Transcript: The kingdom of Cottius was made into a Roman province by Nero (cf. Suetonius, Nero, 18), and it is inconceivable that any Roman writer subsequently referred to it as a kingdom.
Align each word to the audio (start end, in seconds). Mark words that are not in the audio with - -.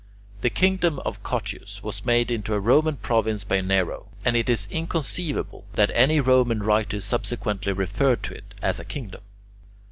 The 0.41 0.49
kingdom 0.49 0.97
of 1.05 1.21
Cottius 1.21 1.83
was 1.83 2.05
made 2.07 2.31
into 2.31 2.55
a 2.55 2.59
Roman 2.59 2.95
province 2.97 3.43
by 3.43 3.61
Nero 3.61 3.65
(cf. 3.65 3.67
Suetonius, 3.67 3.87
Nero, 3.87 4.05
18), 4.05 4.09
and 4.29 4.35
it 4.35 4.49
is 4.49 4.67
inconceivable 4.71 5.65
that 5.73 5.91
any 5.93 6.19
Roman 6.19 6.63
writer 6.63 6.99
subsequently 6.99 7.71
referred 7.71 8.23
to 8.23 8.33
it 8.33 8.55
as 8.63 8.79
a 8.79 8.83
kingdom. 8.83 9.21